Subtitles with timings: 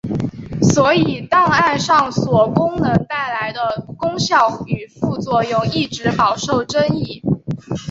[0.63, 7.21] 所以档案上锁功能带来的功效与副作用一直饱受争议。